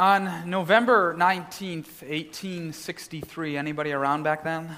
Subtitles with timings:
[0.00, 4.74] On November 19th, 1863, anybody around back then?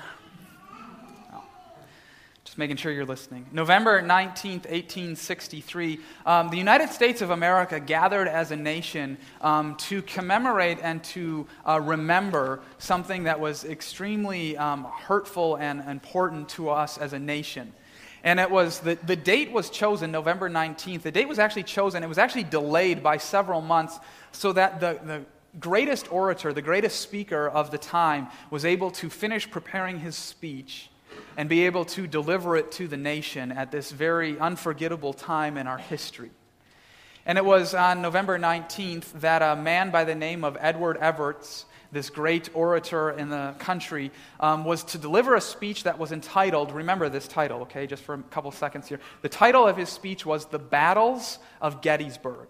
[2.44, 3.46] Just making sure you're listening.
[3.52, 10.02] November 19th, 1863, um, the United States of America gathered as a nation um, to
[10.02, 16.98] commemorate and to uh, remember something that was extremely um, hurtful and important to us
[16.98, 17.72] as a nation.
[18.24, 21.02] And it was, the, the date was chosen, November 19th.
[21.02, 23.98] The date was actually chosen, it was actually delayed by several months
[24.32, 25.24] so that the, the
[25.60, 30.90] greatest orator, the greatest speaker of the time, was able to finish preparing his speech
[31.36, 35.66] and be able to deliver it to the nation at this very unforgettable time in
[35.66, 36.30] our history.
[37.24, 41.64] And it was on November 19th that a man by the name of Edward Everett
[41.92, 46.72] this great orator in the country, um, was to deliver a speech that was entitled,
[46.72, 48.98] remember this title, okay, just for a couple seconds here.
[49.20, 52.48] The title of his speech was The Battles of Gettysburg.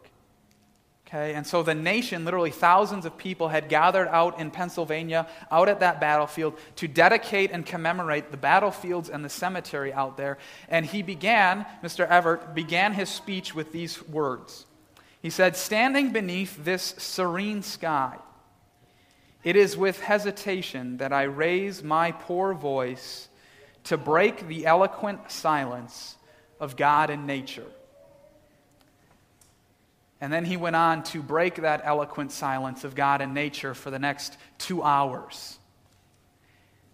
[1.14, 5.68] Okay, and so the nation, literally thousands of people, had gathered out in Pennsylvania, out
[5.68, 10.38] at that battlefield, to dedicate and commemorate the battlefields and the cemetery out there.
[10.70, 12.08] And he began, Mr.
[12.08, 14.64] Everett, began his speech with these words.
[15.20, 18.16] He said, Standing beneath this serene sky,
[19.44, 23.28] it is with hesitation that I raise my poor voice
[23.84, 26.16] to break the eloquent silence
[26.58, 27.66] of God and nature.
[30.22, 33.90] And then he went on to break that eloquent silence of God and nature for
[33.90, 35.58] the next two hours.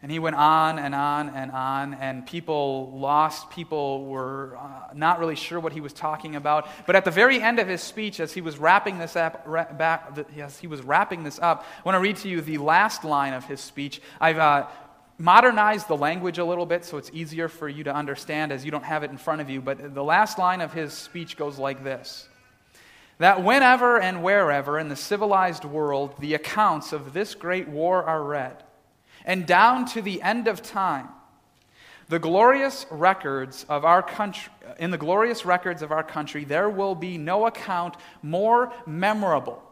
[0.00, 3.50] And he went on and on and on, and people lost.
[3.50, 6.68] People were uh, not really sure what he was talking about.
[6.86, 10.18] But at the very end of his speech, as he was wrapping this up, back,
[10.38, 13.34] as he was wrapping this up, I want to read to you the last line
[13.34, 14.00] of his speech.
[14.22, 14.68] I've uh,
[15.18, 18.70] modernized the language a little bit so it's easier for you to understand as you
[18.70, 19.60] don't have it in front of you.
[19.60, 22.26] But the last line of his speech goes like this
[23.18, 28.22] That whenever and wherever in the civilized world the accounts of this great war are
[28.22, 28.62] read,
[29.24, 31.08] and down to the end of time.
[32.08, 36.94] The glorious records of our country, in the glorious records of our country, there will
[36.94, 39.62] be no account more memorable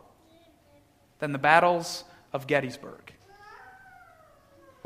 [1.19, 3.06] than the battles of Gettysburg.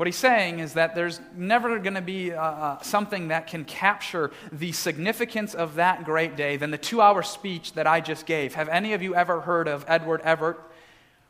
[0.01, 3.65] What he's saying is that there's never going to be uh, uh, something that can
[3.65, 8.25] capture the significance of that great day than the two hour speech that I just
[8.25, 8.55] gave.
[8.55, 10.57] Have any of you ever heard of Edward Everett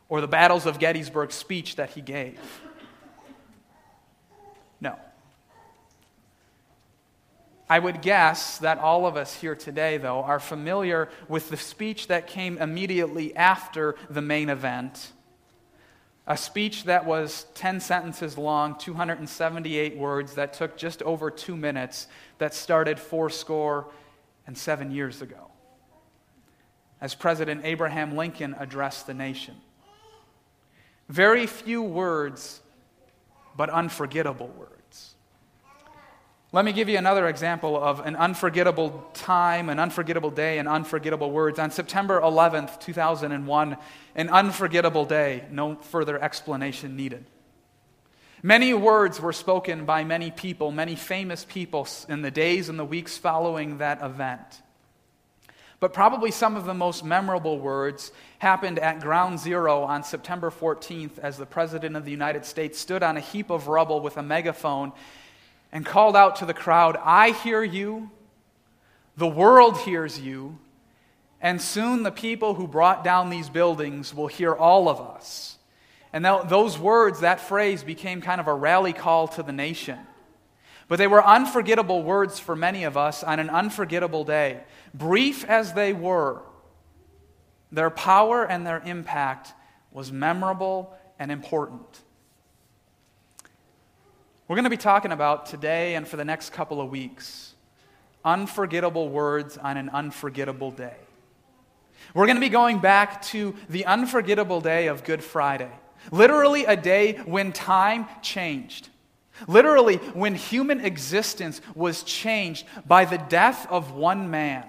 [0.08, 2.40] or the Battles of Gettysburg speech that he gave?
[4.80, 4.96] No.
[7.68, 12.06] I would guess that all of us here today, though, are familiar with the speech
[12.06, 15.12] that came immediately after the main event.
[16.26, 22.06] A speech that was 10 sentences long, 278 words, that took just over two minutes,
[22.38, 23.88] that started fourscore
[24.46, 25.50] and seven years ago,
[27.00, 29.56] as President Abraham Lincoln addressed the nation.
[31.08, 32.60] Very few words
[33.56, 34.81] but unforgettable words.
[36.54, 41.30] Let me give you another example of an unforgettable time, an unforgettable day, and unforgettable
[41.30, 41.58] words.
[41.58, 43.76] On September 11th, 2001,
[44.16, 47.24] an unforgettable day, no further explanation needed.
[48.42, 52.84] Many words were spoken by many people, many famous people, in the days and the
[52.84, 54.60] weeks following that event.
[55.80, 61.18] But probably some of the most memorable words happened at Ground Zero on September 14th
[61.18, 64.22] as the President of the United States stood on a heap of rubble with a
[64.22, 64.92] megaphone
[65.72, 68.10] and called out to the crowd, I hear you,
[69.16, 70.58] the world hears you,
[71.40, 75.58] and soon the people who brought down these buildings will hear all of us.
[76.12, 79.98] And those words, that phrase, became kind of a rally call to the nation.
[80.88, 84.60] But they were unforgettable words for many of us on an unforgettable day.
[84.92, 86.42] Brief as they were,
[87.70, 89.54] their power and their impact
[89.90, 92.02] was memorable and important.
[94.52, 97.54] We're going to be talking about today and for the next couple of weeks
[98.22, 100.98] unforgettable words on an unforgettable day.
[102.12, 105.70] We're going to be going back to the unforgettable day of Good Friday,
[106.10, 108.90] literally a day when time changed.
[109.48, 114.66] Literally, when human existence was changed by the death of one man.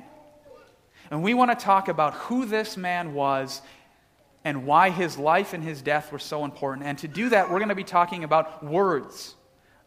[1.12, 3.62] And we want to talk about who this man was
[4.46, 6.88] and why his life and his death were so important.
[6.88, 9.36] And to do that, we're going to be talking about words,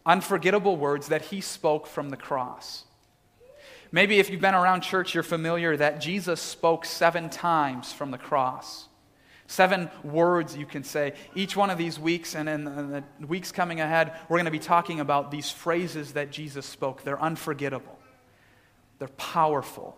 [0.07, 2.85] unforgettable words that he spoke from the cross.
[3.93, 8.19] Maybe if you've been around church, you're familiar that Jesus spoke seven times from the
[8.19, 8.89] cross.
[9.47, 11.15] Seven words you can say.
[11.35, 14.59] Each one of these weeks and in the weeks coming ahead, we're going to be
[14.59, 17.03] talking about these phrases that Jesus spoke.
[17.05, 17.99] They're unforgettable,
[18.99, 19.97] they're powerful,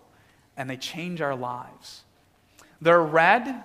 [0.56, 2.02] and they change our lives.
[2.80, 3.62] They're read,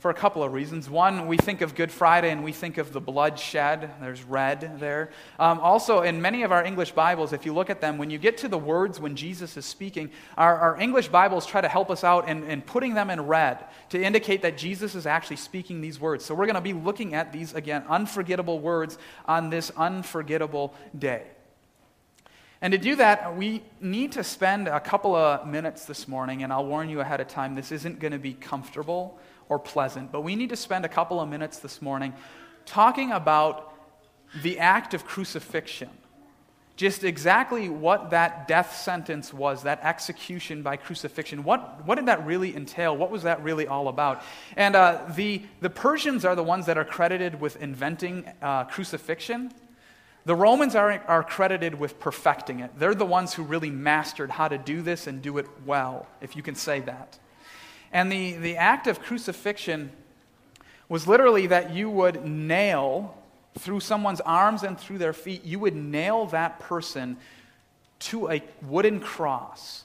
[0.00, 0.88] for a couple of reasons.
[0.88, 3.90] One, we think of Good Friday and we think of the blood shed.
[4.00, 5.10] There's red there.
[5.38, 8.16] Um, also, in many of our English Bibles, if you look at them, when you
[8.16, 11.90] get to the words when Jesus is speaking, our, our English Bibles try to help
[11.90, 15.82] us out in, in putting them in red to indicate that Jesus is actually speaking
[15.82, 16.24] these words.
[16.24, 21.24] So we're going to be looking at these, again, unforgettable words on this unforgettable day.
[22.62, 26.52] And to do that, we need to spend a couple of minutes this morning, and
[26.52, 29.18] I'll warn you ahead of time, this isn't going to be comfortable
[29.50, 32.14] or pleasant, but we need to spend a couple of minutes this morning
[32.64, 33.74] talking about
[34.42, 35.90] the act of crucifixion.
[36.76, 41.44] Just exactly what that death sentence was, that execution by crucifixion.
[41.44, 42.96] What, what did that really entail?
[42.96, 44.22] What was that really all about?
[44.56, 49.52] And uh, the, the Persians are the ones that are credited with inventing uh, crucifixion.
[50.26, 52.70] The Romans are, are credited with perfecting it.
[52.78, 56.36] They're the ones who really mastered how to do this and do it well, if
[56.36, 57.18] you can say that.
[57.92, 59.90] And the, the act of crucifixion
[60.88, 63.16] was literally that you would nail
[63.58, 67.16] through someone's arms and through their feet, you would nail that person
[67.98, 69.84] to a wooden cross.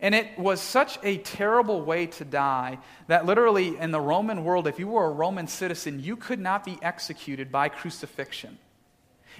[0.00, 4.66] And it was such a terrible way to die that literally in the Roman world,
[4.66, 8.58] if you were a Roman citizen, you could not be executed by crucifixion.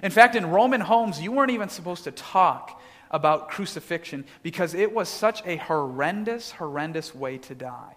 [0.03, 2.81] In fact, in Roman homes, you weren't even supposed to talk
[3.13, 7.97] about crucifixion because it was such a horrendous, horrendous way to die.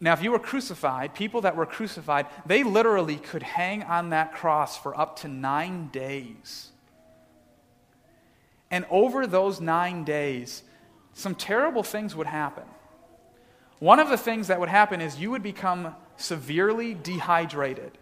[0.00, 4.32] Now, if you were crucified, people that were crucified, they literally could hang on that
[4.32, 6.70] cross for up to nine days.
[8.70, 10.62] And over those nine days,
[11.12, 12.64] some terrible things would happen.
[13.78, 17.98] One of the things that would happen is you would become severely dehydrated.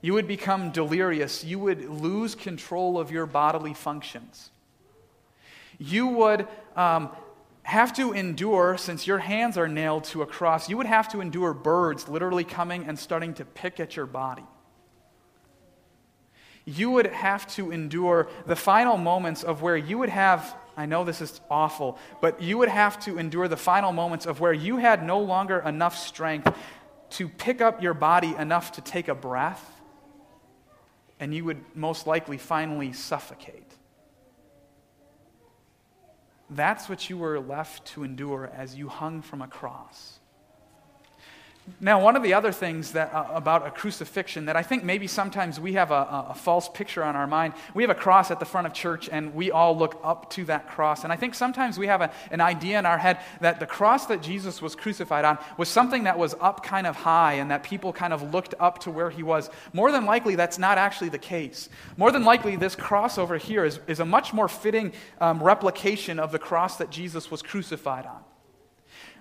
[0.00, 1.42] You would become delirious.
[1.44, 4.50] You would lose control of your bodily functions.
[5.78, 6.46] You would
[6.76, 7.10] um,
[7.62, 11.20] have to endure, since your hands are nailed to a cross, you would have to
[11.20, 14.44] endure birds literally coming and starting to pick at your body.
[16.64, 21.02] You would have to endure the final moments of where you would have, I know
[21.02, 24.76] this is awful, but you would have to endure the final moments of where you
[24.76, 26.54] had no longer enough strength
[27.10, 29.77] to pick up your body enough to take a breath
[31.20, 33.72] and you would most likely finally suffocate.
[36.50, 40.17] That's what you were left to endure as you hung from a cross.
[41.80, 45.06] Now, one of the other things that, uh, about a crucifixion that I think maybe
[45.06, 48.40] sometimes we have a, a, false picture on our mind, we have a cross at
[48.40, 51.04] the front of church and we all look up to that cross.
[51.04, 54.06] And I think sometimes we have a, an idea in our head that the cross
[54.06, 57.62] that Jesus was crucified on was something that was up kind of high and that
[57.62, 59.50] people kind of looked up to where he was.
[59.72, 61.68] More than likely, that's not actually the case.
[61.96, 66.18] More than likely, this cross over here is, is a much more fitting um, replication
[66.18, 68.22] of the cross that Jesus was crucified on.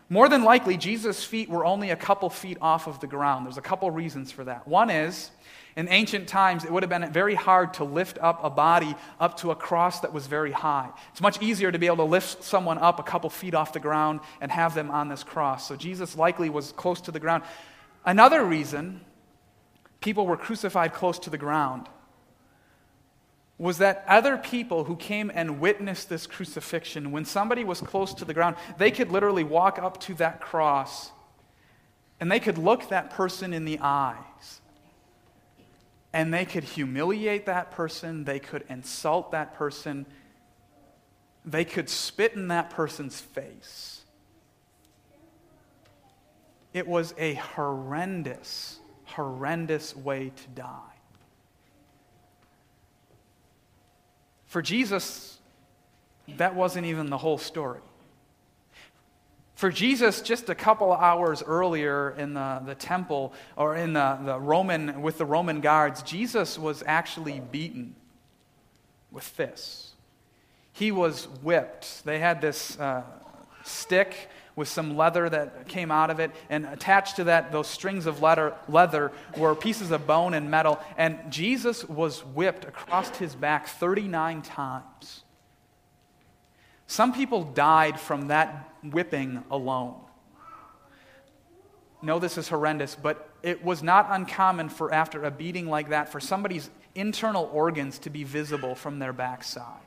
[0.10, 3.46] More than likely, Jesus' feet were only a couple feet off of the ground.
[3.46, 4.66] There's a couple reasons for that.
[4.66, 5.32] One is,
[5.76, 9.36] in ancient times, it would have been very hard to lift up a body up
[9.38, 10.90] to a cross that was very high.
[11.12, 13.82] It's much easier to be able to lift someone up a couple feet off the
[13.82, 15.68] ground and have them on this cross.
[15.68, 17.44] So Jesus likely was close to the ground.
[18.06, 19.02] Another reason
[20.00, 21.90] people were crucified close to the ground
[23.58, 28.26] was that other people who came and witnessed this crucifixion, when somebody was close to
[28.26, 31.12] the ground, they could literally walk up to that cross
[32.20, 34.62] and they could look that person in the eyes.
[36.14, 40.06] And they could humiliate that person, they could insult that person,
[41.46, 44.02] they could spit in that person's face.
[46.74, 50.97] It was a horrendous, horrendous way to die.
[54.58, 55.38] For Jesus,
[56.38, 57.82] that wasn't even the whole story.
[59.54, 64.40] For Jesus, just a couple hours earlier in the, the temple or in the, the
[64.40, 67.94] Roman, with the Roman guards, Jesus was actually beaten
[69.12, 69.92] with fists.
[70.74, 72.04] He was whipped.
[72.04, 73.04] They had this uh,
[73.64, 78.08] stick with some leather that came out of it, and attached to that, those strings
[78.08, 80.80] of leather, leather were pieces of bone and metal.
[80.98, 85.24] And Jesus was whipped across his back 39 times.
[86.88, 90.02] Some people died from that whipping alone.
[92.02, 96.12] No, this is horrendous, but it was not uncommon for after a beating like that
[96.12, 99.82] for somebody's internal organs to be visible from their backside.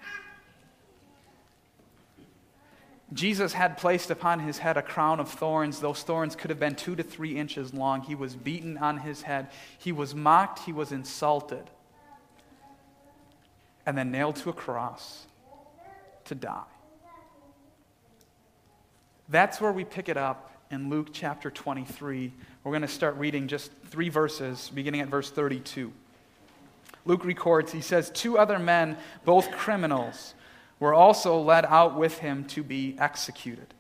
[3.13, 5.81] Jesus had placed upon his head a crown of thorns.
[5.81, 8.03] Those thorns could have been two to three inches long.
[8.03, 9.49] He was beaten on his head.
[9.79, 10.61] He was mocked.
[10.61, 11.65] He was insulted.
[13.85, 15.27] And then nailed to a cross
[16.27, 16.63] to die.
[19.29, 22.33] That's where we pick it up in Luke chapter 23.
[22.63, 25.93] We're going to start reading just three verses, beginning at verse 32.
[27.05, 30.35] Luke records, he says, Two other men, both criminals,
[30.81, 33.75] were also led out with him to be executed.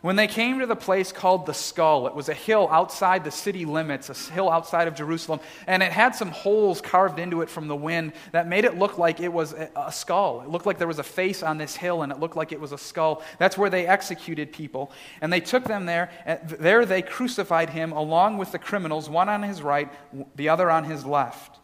[0.00, 3.32] When they came to the place called the Skull, it was a hill outside the
[3.32, 7.50] city limits, a hill outside of Jerusalem, and it had some holes carved into it
[7.50, 10.42] from the wind that made it look like it was a skull.
[10.42, 12.60] It looked like there was a face on this hill, and it looked like it
[12.60, 13.24] was a skull.
[13.38, 14.92] That's where they executed people.
[15.20, 19.28] And they took them there, and there they crucified him along with the criminals, one
[19.28, 19.92] on his right,
[20.36, 21.58] the other on his left.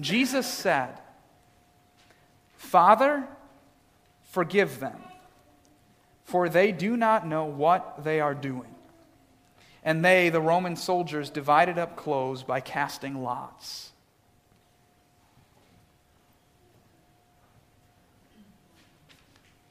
[0.00, 0.98] Jesus said,
[2.56, 3.28] Father,
[4.30, 4.98] forgive them
[6.28, 8.74] for they do not know what they are doing.
[9.82, 13.92] And they, the Roman soldiers, divided up clothes by casting lots.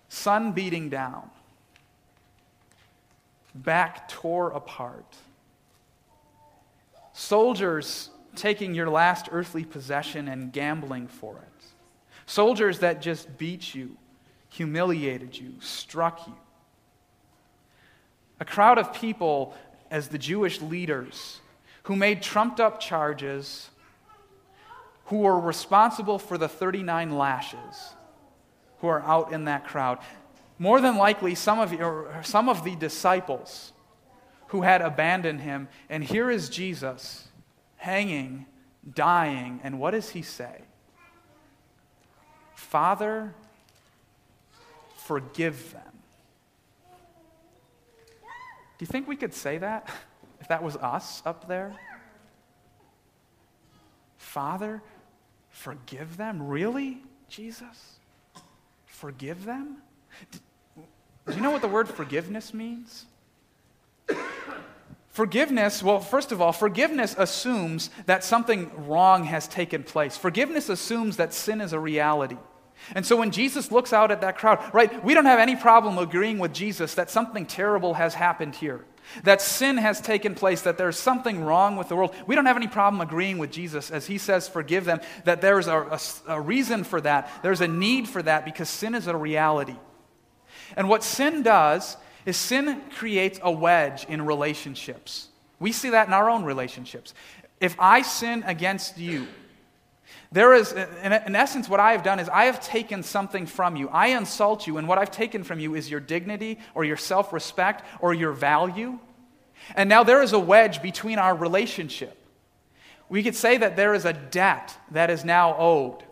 [0.09, 1.29] Sun beating down,
[3.53, 5.15] back tore apart.
[7.13, 11.65] Soldiers taking your last earthly possession and gambling for it.
[12.25, 13.95] Soldiers that just beat you,
[14.57, 16.35] humiliated you, struck you
[18.39, 19.55] a crowd of people
[19.89, 21.39] as the Jewish leaders
[21.83, 23.69] who made trumped up charges,
[25.05, 27.93] who were responsible for the 39 lashes,
[28.79, 29.99] who are out in that crowd.
[30.59, 33.71] More than likely, some of, some of the disciples
[34.47, 35.67] who had abandoned him.
[35.89, 37.27] And here is Jesus
[37.77, 38.45] hanging,
[38.93, 39.59] dying.
[39.63, 40.61] And what does he say?
[42.55, 43.33] Father,
[45.07, 45.87] forgive them
[48.77, 49.89] do you think we could say that
[50.39, 51.73] if that was us up there?
[54.17, 54.81] Father,
[55.49, 56.47] forgive them?
[56.47, 57.99] Really, Jesus?
[58.85, 59.77] Forgive them?
[61.25, 63.05] Do you know what the word forgiveness means?
[65.09, 70.15] Forgiveness, well, first of all, forgiveness assumes that something wrong has taken place.
[70.15, 72.37] Forgiveness assumes that sin is a reality.
[72.95, 75.97] And so when Jesus looks out at that crowd, right, we don't have any problem
[75.97, 78.85] agreeing with Jesus that something terrible has happened here,
[79.23, 82.13] that sin has taken place, that there's something wrong with the world.
[82.25, 85.67] We don't have any problem agreeing with Jesus as he says, forgive them, that there's
[85.67, 87.29] a, a, a reason for that.
[87.43, 89.75] There's a need for that because sin is a reality.
[90.75, 95.29] And what sin does is sin creates a wedge in relationships.
[95.59, 97.13] We see that in our own relationships.
[97.59, 99.27] If I sin against you,
[100.31, 103.87] there is, in essence, what I have done is I have taken something from you.
[103.89, 107.31] I insult you, and what I've taken from you is your dignity or your self
[107.31, 108.99] respect or your value.
[109.75, 112.17] And now there is a wedge between our relationship.
[113.09, 116.03] We could say that there is a debt that is now owed.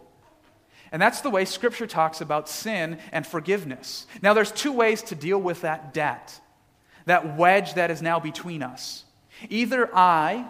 [0.91, 4.07] And that's the way Scripture talks about sin and forgiveness.
[4.21, 6.39] Now, there's two ways to deal with that debt,
[7.05, 9.03] that wedge that is now between us.
[9.49, 10.47] Either I,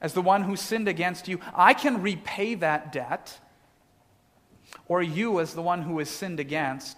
[0.00, 3.38] as the one who sinned against you, I can repay that debt,
[4.86, 6.96] or you, as the one who is sinned against,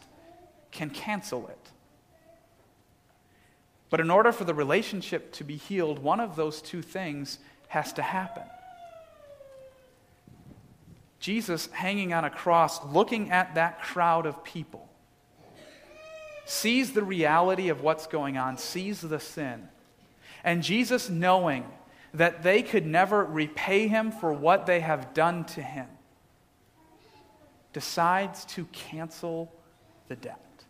[0.70, 1.70] can cancel it.
[3.88, 7.38] But in order for the relationship to be healed, one of those two things
[7.68, 8.44] has to happen.
[11.18, 14.88] Jesus, hanging on a cross, looking at that crowd of people,
[16.46, 19.68] sees the reality of what's going on, sees the sin.
[20.42, 21.64] And Jesus, knowing
[22.14, 25.86] that they could never repay him for what they have done to him,
[27.72, 29.52] decides to cancel
[30.08, 30.64] the debt.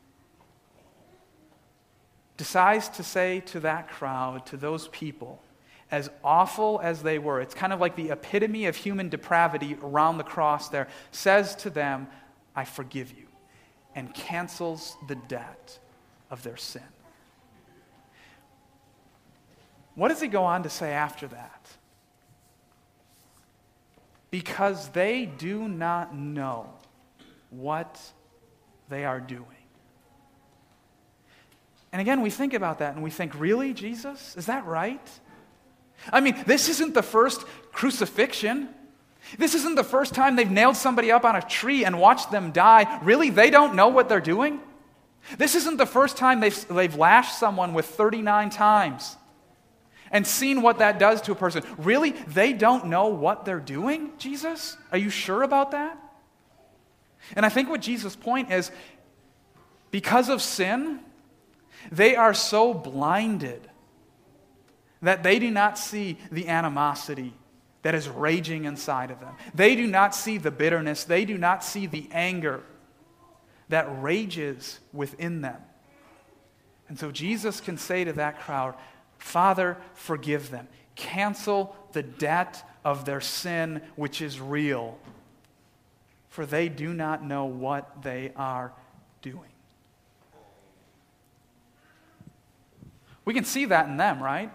[2.37, 5.43] Decides to say to that crowd, to those people,
[5.91, 10.19] as awful as they were, it's kind of like the epitome of human depravity around
[10.19, 12.07] the cross there, says to them,
[12.55, 13.27] I forgive you,
[13.95, 15.79] and cancels the debt
[16.31, 16.83] of their sin.
[19.95, 21.69] What does he go on to say after that?
[24.31, 26.73] Because they do not know
[27.51, 28.01] what
[28.89, 29.47] they are doing.
[31.93, 34.37] And again, we think about that and we think, really, Jesus?
[34.37, 35.07] Is that right?
[36.13, 38.69] I mean, this isn't the first crucifixion.
[39.39, 42.53] This isn't the first time they've nailed somebody up on a tree and watched them
[42.53, 43.01] die.
[43.03, 44.61] Really, they don't know what they're doing?
[45.37, 49.17] This isn't the first time they've, they've lashed someone with 39 times
[50.11, 51.63] and seen what that does to a person.
[51.79, 52.11] Really?
[52.11, 54.77] They don't know what they're doing, Jesus?
[54.93, 55.99] Are you sure about that?
[57.37, 58.71] And I think what Jesus' point is
[59.91, 61.01] because of sin,
[61.93, 63.69] they are so blinded
[65.03, 67.35] that they do not see the animosity
[67.83, 69.35] that is raging inside of them.
[69.55, 72.63] They do not see the bitterness, they do not see the anger
[73.69, 75.63] that rages within them
[76.91, 78.75] And so Jesus can say to that crowd,
[79.21, 80.67] Father, forgive them.
[80.97, 84.99] Cancel the debt of their sin, which is real,
[86.31, 88.73] for they do not know what they are
[89.23, 89.51] doing.
[93.25, 94.51] We can see that in them, right?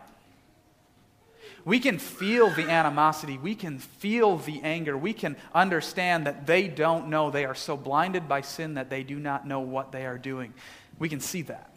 [1.64, 3.38] We can feel the animosity.
[3.38, 4.98] We can feel the anger.
[4.98, 7.30] We can understand that they don't know.
[7.30, 10.54] They are so blinded by sin that they do not know what they are doing.
[10.98, 11.72] We can see that.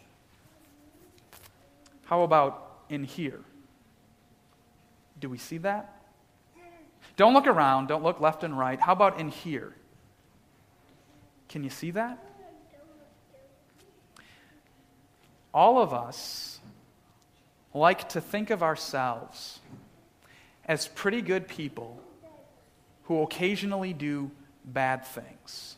[2.05, 3.39] How about in here?
[5.19, 5.95] Do we see that?
[7.15, 7.87] Don't look around.
[7.87, 8.79] Don't look left and right.
[8.79, 9.73] How about in here?
[11.49, 12.17] Can you see that?
[15.53, 16.59] All of us
[17.73, 19.59] like to think of ourselves
[20.65, 21.99] as pretty good people
[23.03, 24.29] who occasionally do
[24.63, 25.75] bad things.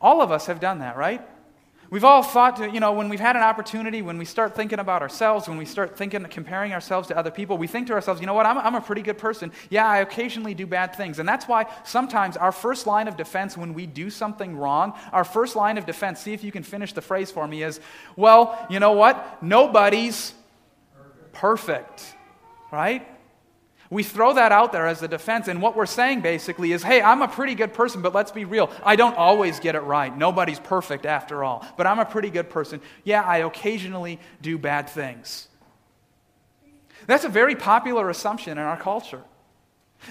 [0.00, 1.26] All of us have done that, right?
[1.90, 4.78] We've all thought, to, you know, when we've had an opportunity, when we start thinking
[4.78, 8.20] about ourselves, when we start thinking, comparing ourselves to other people, we think to ourselves,
[8.20, 9.52] you know what, I'm, I'm a pretty good person.
[9.70, 11.18] Yeah, I occasionally do bad things.
[11.18, 15.24] And that's why sometimes our first line of defense when we do something wrong, our
[15.24, 17.80] first line of defense, see if you can finish the phrase for me, is,
[18.16, 20.34] well, you know what, nobody's
[21.32, 22.14] perfect,
[22.70, 23.08] right?
[23.90, 27.00] We throw that out there as a defense, and what we're saying basically is hey,
[27.00, 28.70] I'm a pretty good person, but let's be real.
[28.84, 30.14] I don't always get it right.
[30.16, 32.80] Nobody's perfect after all, but I'm a pretty good person.
[33.04, 35.48] Yeah, I occasionally do bad things.
[37.06, 39.22] That's a very popular assumption in our culture.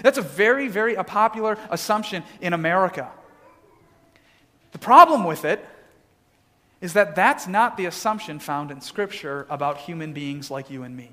[0.02, 3.10] That's a very, very popular assumption in America.
[4.72, 5.64] The problem with it
[6.80, 10.96] is that that's not the assumption found in Scripture about human beings like you and
[10.96, 11.12] me.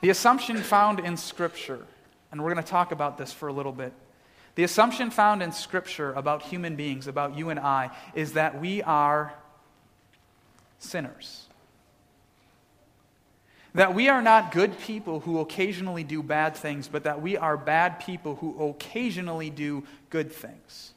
[0.00, 1.86] The assumption found in Scripture,
[2.32, 3.92] and we're going to talk about this for a little bit.
[4.54, 8.82] The assumption found in Scripture about human beings, about you and I, is that we
[8.82, 9.32] are
[10.78, 11.46] sinners.
[13.74, 17.56] That we are not good people who occasionally do bad things, but that we are
[17.56, 20.94] bad people who occasionally do good things.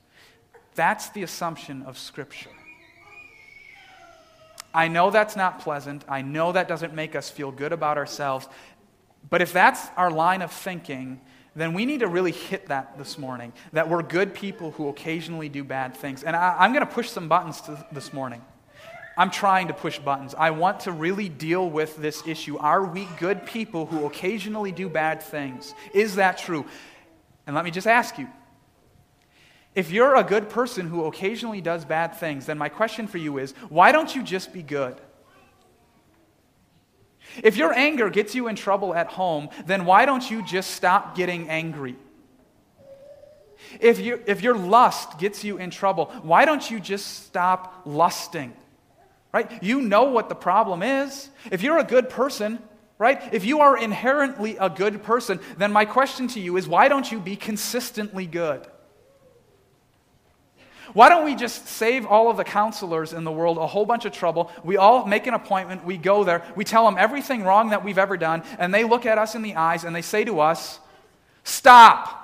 [0.76, 2.50] That's the assumption of Scripture.
[4.74, 6.04] I know that's not pleasant.
[6.10, 8.48] I know that doesn't make us feel good about ourselves.
[9.30, 11.22] But if that's our line of thinking,
[11.56, 15.50] then we need to really hit that this morning that we're good people who occasionally
[15.50, 16.24] do bad things.
[16.24, 18.42] And I, am going to push some buttons to, this morning.
[19.16, 20.34] I'm trying to push buttons.
[20.36, 22.58] I want to really deal with this issue.
[22.58, 25.76] Are we good people who occasionally do bad things?
[25.94, 26.66] Is that true?
[27.46, 28.28] And let me just ask you
[29.76, 33.40] if you're a good person who occasionally does bad things, then my question for you
[33.40, 35.00] is why don't you just be good?
[37.42, 41.16] If your anger gets you in trouble at home, then why don't you just stop
[41.16, 41.96] getting angry?
[43.80, 48.54] If, you, if your lust gets you in trouble, why don't you just stop lusting?
[49.32, 49.64] Right?
[49.64, 51.30] You know what the problem is.
[51.50, 52.60] If you're a good person,
[53.00, 53.34] right?
[53.34, 57.12] If you are inherently a good person, then my question to you is why don't
[57.12, 58.68] you be consistently good?
[60.94, 64.06] Why don't we just save all of the counselors in the world a whole bunch
[64.06, 64.52] of trouble?
[64.64, 67.98] We all make an appointment, we go there, we tell them everything wrong that we've
[67.98, 70.80] ever done, and they look at us in the eyes and they say to us,
[71.44, 72.20] Stop!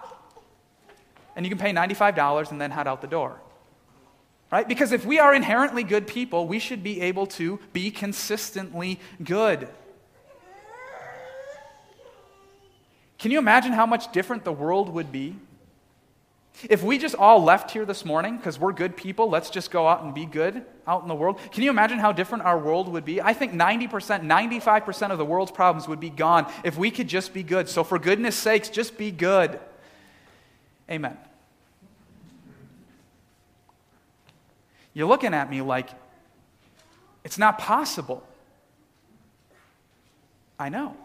[1.36, 3.40] And you can pay $95 and then head out the door.
[4.52, 4.68] Right?
[4.68, 9.68] Because if we are inherently good people, we should be able to be consistently good.
[13.20, 15.36] Can you imagine how much different the world would be
[16.68, 19.88] if we just all left here this morning because we're good people, let's just go
[19.88, 21.40] out and be good out in the world.
[21.52, 23.22] Can you imagine how different our world would be?
[23.22, 23.90] I think 90%,
[24.26, 27.70] 95% of the world's problems would be gone if we could just be good.
[27.70, 29.60] So, for goodness sakes, just be good.
[30.90, 31.18] Amen.
[34.94, 35.90] You're looking at me like
[37.24, 38.26] it's not possible.
[40.58, 40.98] I know.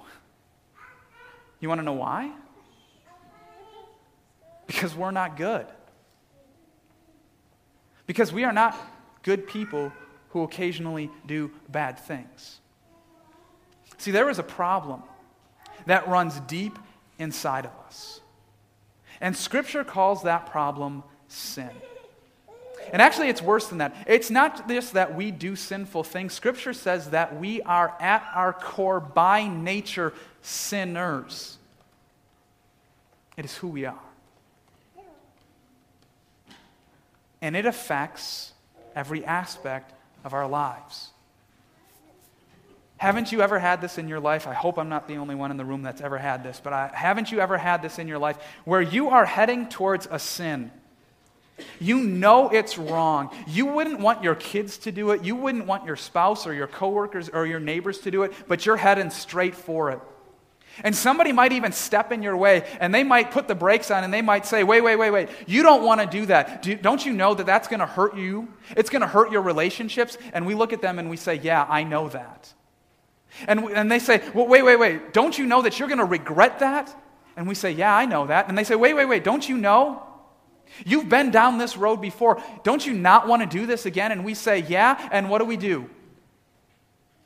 [1.61, 2.33] You want to know why?
[4.67, 5.67] Because we're not good.
[8.07, 8.77] Because we are not
[9.23, 9.93] good people
[10.31, 12.61] who occasionally do bad things.
[13.99, 15.03] See, there is a problem
[15.87, 16.79] that runs deep
[17.19, 18.21] inside of us.
[19.21, 21.71] And Scripture calls that problem sin.
[22.93, 23.95] And actually, it's worse than that.
[24.07, 26.35] It's not just that we do sinful things.
[26.35, 31.57] Scripture says that we are at our core, by nature, sinners.
[33.37, 34.04] It is who we are.
[37.45, 38.55] And it affects
[38.97, 39.93] every aspect
[40.25, 41.11] of our lives.
[42.97, 44.47] Haven't you ever had this in your life?
[44.47, 46.73] I hope I'm not the only one in the room that's ever had this, but
[46.73, 50.19] I, haven't you ever had this in your life where you are heading towards a
[50.19, 50.71] sin
[51.79, 53.31] You know it's wrong.
[53.47, 55.23] You wouldn't want your kids to do it.
[55.23, 58.65] You wouldn't want your spouse or your coworkers or your neighbors to do it, but
[58.65, 60.01] you're heading straight for it.
[60.83, 64.03] And somebody might even step in your way and they might put the brakes on
[64.03, 66.63] and they might say, wait, wait, wait, wait, you don't want to do that.
[66.63, 68.49] Do, don't you know that that's going to hurt you?
[68.77, 70.19] It's going to hurt your relationships?
[70.33, 72.53] And we look at them and we say, yeah, I know that.
[73.47, 76.05] And, and they say, well, wait, wait, wait, don't you know that you're going to
[76.05, 76.95] regret that?
[77.37, 78.49] And we say, yeah, I know that.
[78.49, 80.03] And they say, wait, wait, wait, don't you know?
[80.85, 82.43] You've been down this road before.
[82.63, 84.13] Don't you not want to do this again?
[84.13, 85.09] And we say, yeah.
[85.13, 85.89] And what do we do?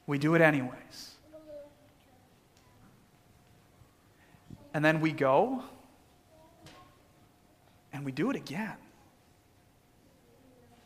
[0.06, 1.07] We do it anyways.
[4.74, 5.62] And then we go
[7.92, 8.76] and we do it again.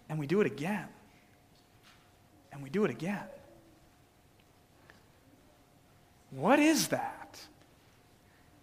[0.08, 0.88] And we do it again.
[2.52, 3.24] And we do it again.
[6.30, 7.40] What is that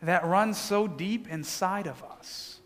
[0.01, 2.59] that runs so deep inside of us?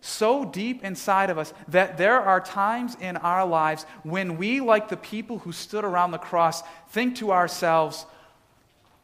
[0.00, 4.88] So deep inside of us that there are times in our lives when we, like
[4.88, 8.04] the people who stood around the cross, think to ourselves,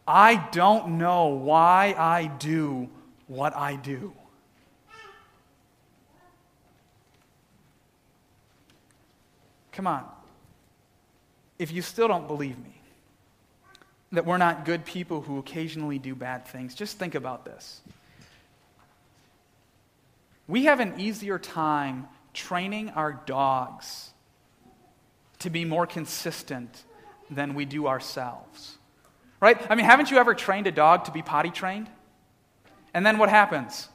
[0.08, 2.88] I don't know why I do
[3.26, 4.14] what I do.
[9.72, 10.04] Come on.
[11.58, 12.80] If you still don't believe me,
[14.12, 17.82] that we're not good people who occasionally do bad things, just think about this.
[20.46, 24.10] We have an easier time training our dogs
[25.40, 26.84] to be more consistent
[27.30, 28.77] than we do ourselves.
[29.40, 29.60] Right?
[29.70, 31.88] I mean, haven't you ever trained a dog to be potty trained?
[32.92, 33.88] And then what happens?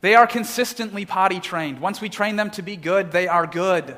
[0.00, 1.80] They are consistently potty trained.
[1.80, 3.96] Once we train them to be good, they are good.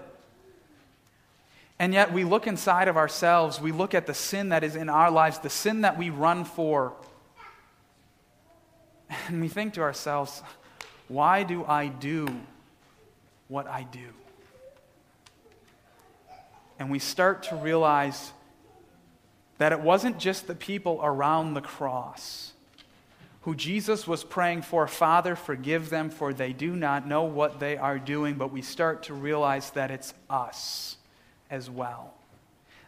[1.79, 4.89] And yet we look inside of ourselves, we look at the sin that is in
[4.89, 6.93] our lives, the sin that we run for,
[9.29, 10.43] and we think to ourselves,
[11.09, 12.29] why do I do
[13.49, 14.09] what I do?
[16.79, 18.33] And we start to realize
[19.59, 22.55] that it wasn't just the people around the cross
[23.45, 27.77] who Jesus was praying for, Father, forgive them, for they do not know what they
[27.77, 30.97] are doing, but we start to realize that it's us
[31.51, 32.15] as well.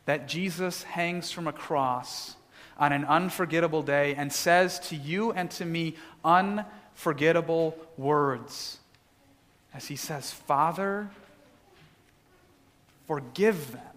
[0.07, 2.37] That Jesus hangs from a cross
[2.79, 8.79] on an unforgettable day and says to you and to me unforgettable words.
[9.75, 11.11] As he says, Father,
[13.07, 13.96] forgive them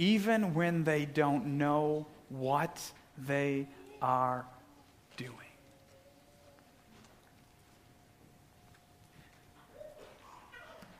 [0.00, 2.80] even when they don't know what
[3.18, 3.68] they
[4.00, 4.46] are
[5.18, 5.34] doing.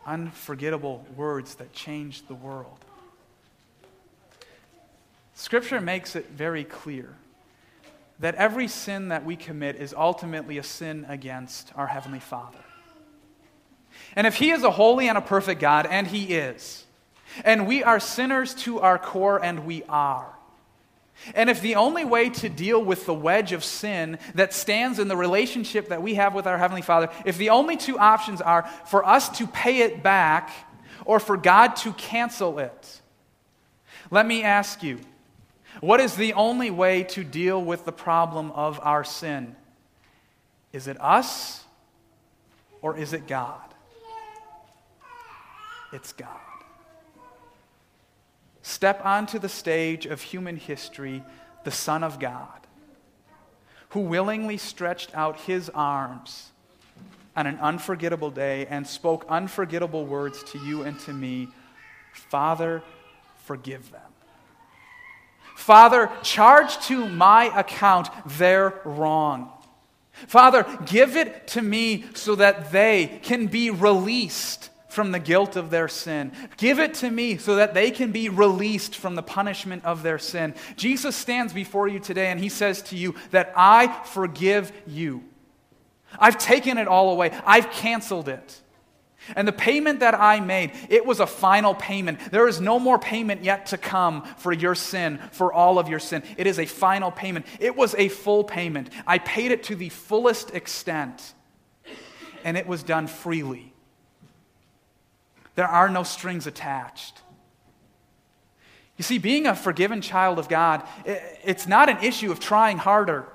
[0.04, 2.84] Unforgettable words that changed the world.
[5.32, 7.14] Scripture makes it very clear
[8.18, 12.58] that every sin that we commit is ultimately a sin against our Heavenly Father.
[14.14, 16.84] And if He is a holy and a perfect God, and He is,
[17.44, 20.34] and we are sinners to our core, and we are.
[21.34, 25.08] And if the only way to deal with the wedge of sin that stands in
[25.08, 28.68] the relationship that we have with our Heavenly Father, if the only two options are
[28.86, 30.50] for us to pay it back
[31.04, 33.00] or for God to cancel it,
[34.10, 34.98] let me ask you
[35.80, 39.54] what is the only way to deal with the problem of our sin?
[40.72, 41.62] Is it us
[42.82, 43.62] or is it God?
[45.92, 46.49] It's God
[48.70, 51.22] step onto the stage of human history
[51.64, 52.66] the Son of God,
[53.90, 56.50] who willingly stretched out his arms
[57.36, 61.48] on an unforgettable day and spoke unforgettable words to you and to me
[62.12, 62.82] Father,
[63.44, 64.02] forgive them.
[65.56, 69.50] Father, charge to my account their wrong.
[70.26, 75.70] Father, give it to me so that they can be released from the guilt of
[75.70, 76.32] their sin.
[76.56, 80.18] Give it to me so that they can be released from the punishment of their
[80.18, 80.54] sin.
[80.76, 85.24] Jesus stands before you today and he says to you that I forgive you.
[86.18, 88.60] I've taken it all away, I've canceled it.
[89.36, 92.18] And the payment that I made, it was a final payment.
[92.32, 95.98] There is no more payment yet to come for your sin, for all of your
[95.98, 96.22] sin.
[96.36, 97.46] It is a final payment.
[97.60, 98.90] It was a full payment.
[99.06, 101.34] I paid it to the fullest extent,
[102.44, 103.69] and it was done freely.
[105.60, 107.20] There are no strings attached.
[108.96, 113.26] You see, being a forgiven child of God, it's not an issue of trying harder.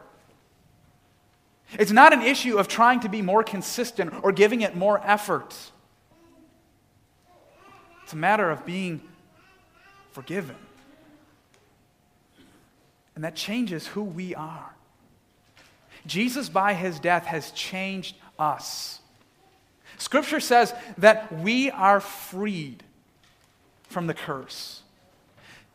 [1.74, 5.56] It's not an issue of trying to be more consistent or giving it more effort.
[8.02, 9.02] It's a matter of being
[10.12, 10.56] forgiven.
[13.14, 14.74] And that changes who we are.
[16.08, 19.00] Jesus, by his death, has changed us.
[19.98, 22.84] Scripture says that we are freed
[23.84, 24.82] from the curse.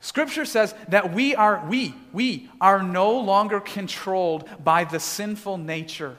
[0.00, 6.16] Scripture says that we are we we are no longer controlled by the sinful nature.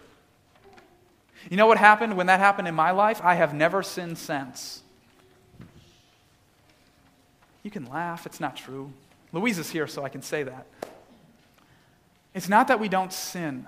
[1.50, 3.20] You know what happened when that happened in my life?
[3.24, 4.84] I have never sinned since.
[7.64, 8.92] You can laugh, it's not true.
[9.34, 10.66] Louise is here so I can say that.
[12.34, 13.68] It's not that we don't sin.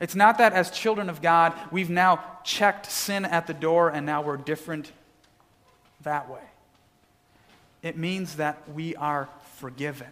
[0.00, 4.04] It's not that as children of God, we've now checked sin at the door and
[4.04, 4.92] now we're different
[6.02, 6.42] that way.
[7.82, 10.08] It means that we are forgiven.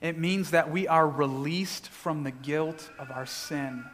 [0.00, 3.84] It means that we are released from the guilt of our sin.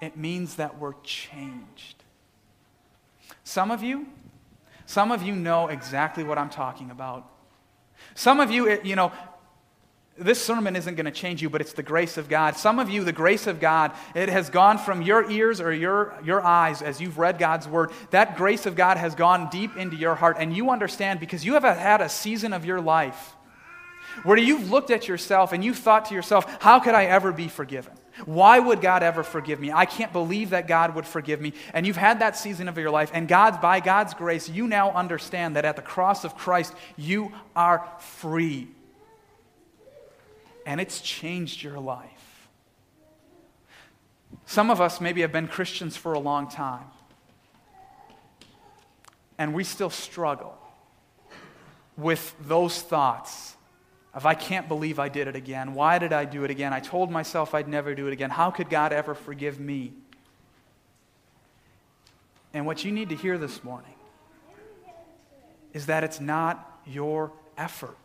[0.00, 2.02] It means that we're changed.
[3.44, 4.06] Some of you,
[4.86, 7.28] some of you know exactly what I'm talking about.
[8.14, 9.12] Some of you, you know,
[10.18, 12.56] this sermon isn't going to change you, but it's the grace of God.
[12.56, 16.14] Some of you, the grace of God, it has gone from your ears or your,
[16.22, 17.90] your eyes as you've read God's word.
[18.10, 21.54] That grace of God has gone deep into your heart, and you understand because you
[21.54, 23.34] have had a season of your life
[24.24, 27.48] where you've looked at yourself and you've thought to yourself, How could I ever be
[27.48, 27.94] forgiven?
[28.26, 29.72] Why would God ever forgive me?
[29.72, 31.54] I can't believe that God would forgive me.
[31.72, 34.90] And you've had that season of your life, and God, by God's grace, you now
[34.90, 38.68] understand that at the cross of Christ, you are free
[40.66, 42.48] and it's changed your life.
[44.46, 46.84] Some of us maybe have been Christians for a long time,
[49.38, 50.58] and we still struggle
[51.96, 53.56] with those thoughts
[54.14, 55.74] of, I can't believe I did it again.
[55.74, 56.72] Why did I do it again?
[56.72, 58.30] I told myself I'd never do it again.
[58.30, 59.92] How could God ever forgive me?
[62.52, 63.94] And what you need to hear this morning
[65.72, 67.96] is that it's not your effort.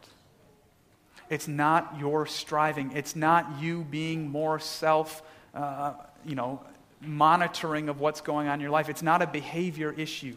[1.30, 2.92] It's not your striving.
[2.94, 5.22] It's not you being more self,
[5.54, 5.94] uh,
[6.26, 6.62] you know,
[7.02, 8.90] monitoring of what's going on in your life.
[8.90, 10.36] It's not a behavior issue.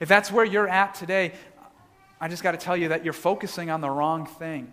[0.00, 1.32] If that's where you're at today,
[2.20, 4.72] I just got to tell you that you're focusing on the wrong thing.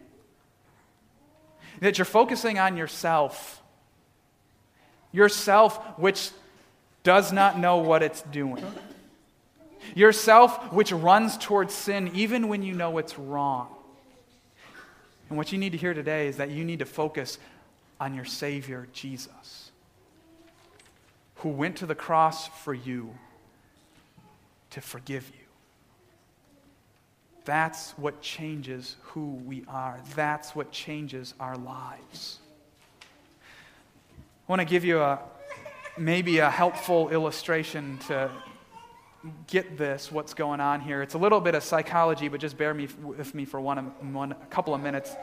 [1.82, 3.62] That you're focusing on yourself.
[5.12, 6.32] Yourself, which
[7.04, 8.66] does not know what it's doing.
[9.96, 13.76] Yourself, which runs towards sin even when you know it's wrong.
[15.30, 17.38] And what you need to hear today is that you need to focus
[18.00, 19.72] on your Savior, Jesus,
[21.36, 23.14] who went to the cross for you
[24.72, 25.46] to forgive you.
[27.46, 30.00] That's what changes who we are.
[30.16, 32.40] That's what changes our lives.
[33.02, 33.06] I
[34.52, 35.20] want to give you a
[35.98, 38.32] maybe a helpful illustration to
[39.48, 41.02] get this, what's going on here.
[41.02, 43.78] It's a little bit of psychology, but just bear me, with me for one,
[44.14, 45.14] one, a couple of minutes.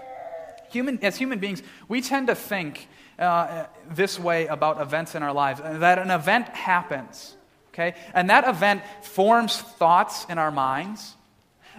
[0.71, 5.33] Human, as human beings, we tend to think uh, this way about events in our
[5.33, 7.37] lives that an event happens,
[7.69, 7.95] okay?
[8.13, 11.15] And that event forms thoughts in our minds.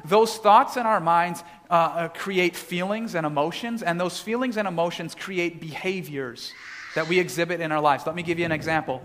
[0.06, 4.67] Those thoughts in our minds uh, uh create feelings and emotions, and those feelings and
[4.67, 6.53] emotions create behaviors
[6.95, 8.06] that we exhibit in our lives.
[8.06, 9.01] Let me give you an example.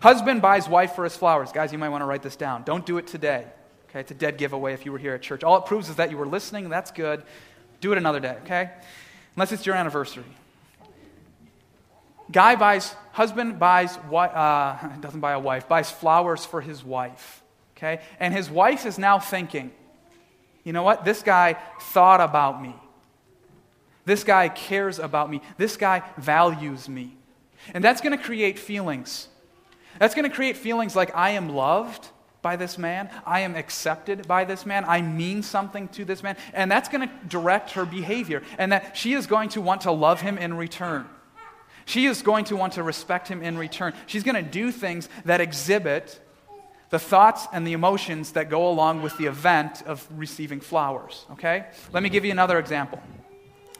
[0.00, 1.52] Husband buys wife for his flowers.
[1.52, 2.62] Guys, you might want to write this down.
[2.62, 3.46] Don't do it today.
[3.90, 5.44] Okay, it's a dead giveaway if you were here at church.
[5.44, 7.22] All it proves is that you were listening, that's good.
[7.80, 8.70] Do it another day, okay?
[9.36, 10.24] Unless it's your anniversary.
[12.30, 17.42] Guy buys, husband buys, uh, doesn't buy a wife, buys flowers for his wife,
[17.76, 18.00] okay?
[18.20, 19.72] And his wife is now thinking,
[20.62, 21.04] you know what?
[21.04, 22.74] This guy thought about me.
[24.04, 25.42] This guy cares about me.
[25.56, 27.16] This guy values me.
[27.74, 29.28] And that's going to create feelings
[29.98, 32.08] that's going to create feelings like I am loved
[32.42, 36.36] by this man, I am accepted by this man, I mean something to this man,
[36.54, 39.90] and that's going to direct her behavior, and that she is going to want to
[39.90, 41.06] love him in return.
[41.84, 43.94] She is going to want to respect him in return.
[44.06, 46.20] She's going to do things that exhibit
[46.90, 51.24] the thoughts and the emotions that go along with the event of receiving flowers.
[51.32, 51.66] Okay?
[51.92, 53.00] Let me give you another example.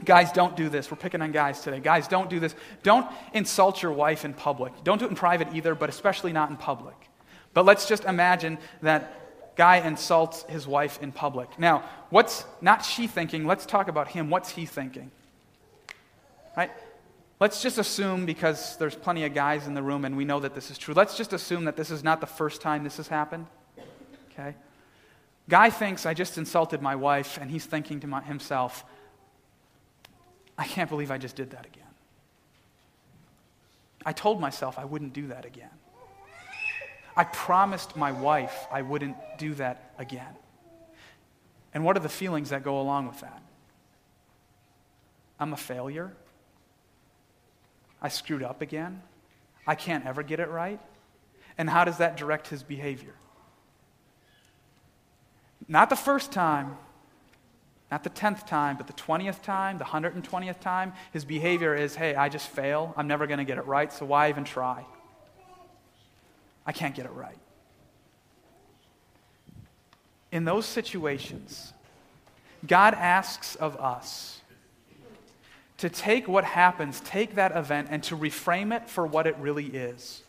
[0.04, 0.90] Guys, don't do this.
[0.90, 1.80] We're picking on guys today.
[1.80, 2.54] Guys, don't do this.
[2.82, 4.72] Don't insult your wife in public.
[4.84, 6.96] Don't do it in private either, but especially not in public.
[7.52, 11.58] But let's just imagine that guy insults his wife in public.
[11.58, 13.46] Now, what's not she thinking?
[13.46, 14.30] Let's talk about him.
[14.30, 15.10] What's he thinking?
[16.56, 16.70] Right?
[17.40, 20.54] Let's just assume, because there's plenty of guys in the room and we know that
[20.54, 23.08] this is true, let's just assume that this is not the first time this has
[23.08, 23.46] happened.
[24.32, 24.54] Okay?
[25.48, 28.84] Guy thinks, I just insulted my wife, and he's thinking to my, himself,
[30.60, 31.82] I can't believe I just did that again.
[34.04, 35.70] I told myself I wouldn't do that again.
[37.16, 40.36] I promised my wife I wouldn't do that again.
[41.72, 43.42] And what are the feelings that go along with that?
[45.38, 46.12] I'm a failure.
[48.02, 49.00] I screwed up again.
[49.66, 50.80] I can't ever get it right.
[51.56, 53.14] And how does that direct his behavior?
[55.68, 56.76] Not the first time,
[57.90, 60.92] not the 10th time, but the 20th time, the 120th time.
[61.12, 62.94] His behavior is hey, I just fail.
[62.96, 64.84] I'm never going to get it right, so why even try?
[66.64, 67.38] I can't get it right.
[70.30, 71.72] In those situations,
[72.66, 74.40] God asks of us
[75.78, 79.66] to take what happens, take that event, and to reframe it for what it really
[79.66, 80.22] is.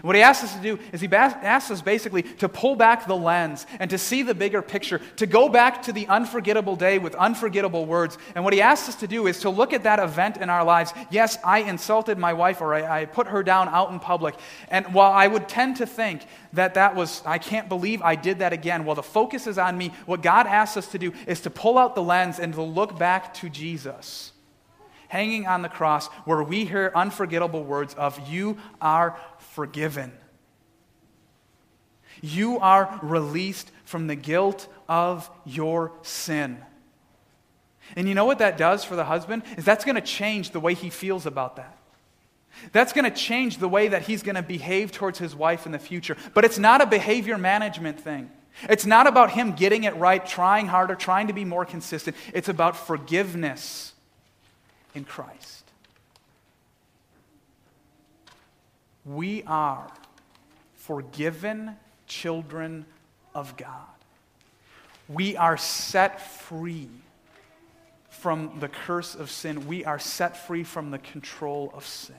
[0.00, 3.16] What he asks us to do is he asks us basically to pull back the
[3.16, 7.14] lens and to see the bigger picture, to go back to the unforgettable day with
[7.14, 8.18] unforgettable words.
[8.34, 10.64] And what he asks us to do is to look at that event in our
[10.64, 10.92] lives.
[11.10, 14.34] Yes, I insulted my wife or I, I put her down out in public.
[14.68, 18.38] And while I would tend to think that that was, I can't believe I did
[18.38, 21.40] that again, while the focus is on me, what God asks us to do is
[21.42, 24.32] to pull out the lens and to look back to Jesus
[25.12, 29.20] hanging on the cross where we hear unforgettable words of, You are
[29.52, 30.12] forgiven.
[32.20, 36.58] You are released from the guilt of your sin.
[37.96, 39.42] And you know what that does for the husband?
[39.56, 41.76] Is that's going to change the way he feels about that.
[42.70, 45.72] That's going to change the way that he's going to behave towards his wife in
[45.72, 46.16] the future.
[46.34, 48.30] But it's not a behavior management thing.
[48.68, 52.16] It's not about him getting it right, trying harder, trying to be more consistent.
[52.34, 53.94] It's about forgiveness
[54.94, 55.61] in Christ.
[59.04, 59.90] We are
[60.74, 62.86] forgiven children
[63.34, 63.68] of God.
[65.08, 66.88] We are set free
[68.08, 69.66] from the curse of sin.
[69.66, 72.14] We are set free from the control of sin.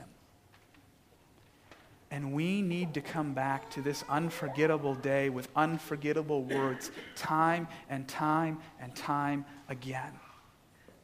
[2.11, 8.07] And we need to come back to this unforgettable day with unforgettable words time and
[8.07, 10.19] time and time again.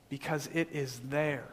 [0.10, 1.50] Because it is there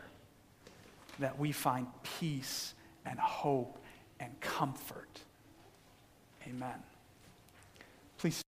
[1.20, 1.86] that we find
[2.18, 2.74] peace
[3.06, 3.78] and hope
[4.20, 5.20] and comfort.
[6.46, 6.82] Amen.
[8.18, 8.44] Please.